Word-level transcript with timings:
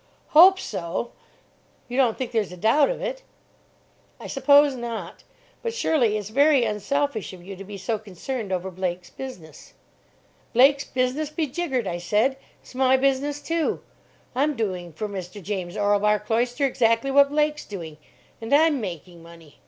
"'Hope 0.29 0.57
so.' 0.57 1.11
You 1.87 1.95
don't 1.95 2.17
think 2.17 2.31
there's 2.31 2.51
a 2.51 2.57
doubt 2.57 2.89
of 2.89 3.01
it?" 3.03 3.21
"I 4.19 4.25
suppose 4.25 4.73
not. 4.73 5.23
But 5.61 5.75
surely 5.75 6.17
it's 6.17 6.29
very 6.29 6.63
unselfish 6.63 7.33
of 7.33 7.45
you 7.45 7.55
to 7.55 7.63
be 7.63 7.77
so 7.77 7.99
concerned 7.99 8.51
over 8.51 8.71
Blake's 8.71 9.11
business." 9.11 9.73
"Blake's 10.53 10.85
business 10.85 11.29
be 11.29 11.45
jiggered," 11.45 11.85
I 11.85 11.99
said. 11.99 12.37
"It's 12.63 12.73
my 12.73 12.97
business, 12.97 13.43
too. 13.43 13.83
I'm 14.33 14.55
doing 14.55 14.91
for 14.91 15.07
Mister 15.07 15.39
James 15.39 15.77
Orlebar 15.77 16.17
Cloyster 16.25 16.65
exactly 16.65 17.11
what 17.11 17.29
Blake's 17.29 17.63
doing. 17.67 17.97
And 18.41 18.55
I'm 18.55 18.81
making 18.81 19.21
money. 19.21 19.59